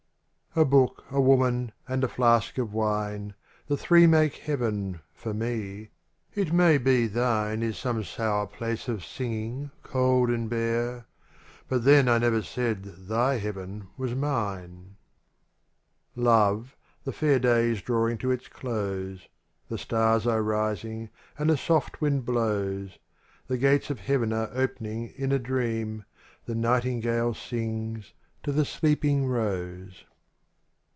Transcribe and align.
BOOK, 0.53 1.05
a 1.09 1.21
Woman, 1.21 1.71
and 1.87 2.03
a 2.03 2.09
Flask 2.09 2.57
of 2.57 2.73
Wine, 2.73 3.35
The 3.67 3.77
three 3.77 4.05
make 4.05 4.35
heaven— 4.35 4.99
for 5.13 5.33
me; 5.33 5.91
it 6.33 6.51
may 6.51 6.77
be 6.77 7.07
thine 7.07 7.63
Is 7.63 7.77
some 7.77 8.03
sour 8.03 8.47
place 8.47 8.89
of 8.89 9.05
singing 9.05 9.71
cold 9.81 10.29
and 10.29 10.49
bare— 10.49 11.05
But 11.69 11.85
then 11.85 12.09
I 12.09 12.17
never 12.17 12.41
said 12.43 12.83
thy 12.83 13.35
heaven 13.37 13.87
was 13.95 14.13
mine. 14.13 14.97
jOVE, 16.17 16.75
the 17.05 17.13
fair 17.13 17.39
day 17.39 17.69
is 17.69 17.81
drawing 17.81 18.17
to 18.17 18.29
its 18.31 18.49
close. 18.49 19.29
The 19.69 19.77
stars 19.77 20.27
are 20.27 20.43
rising 20.43 21.11
and 21.39 21.49
a 21.49 21.55
soft 21.55 22.01
wind 22.01 22.25
blows. 22.25 22.99
The 23.47 23.57
gates 23.57 23.89
of 23.89 24.01
heaven 24.01 24.33
are 24.33 24.49
opening 24.51 25.13
in 25.15 25.31
a 25.31 25.39
dream. 25.39 26.03
The 26.43 26.55
nightingale 26.55 27.35
sings 27.35 28.11
to 28.43 28.51
the 28.51 28.65
sleeping 28.65 29.25
rose. 29.25 30.03